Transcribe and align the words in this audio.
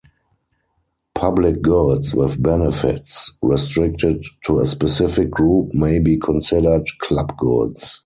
Public 1.13 1.61
goods 1.61 2.15
with 2.15 2.41
benefits 2.41 3.37
restricted 3.43 4.25
to 4.45 4.57
a 4.57 4.65
specific 4.65 5.29
group 5.29 5.75
may 5.75 5.99
be 5.99 6.17
considered 6.17 6.87
club 6.99 7.37
goods. 7.37 7.99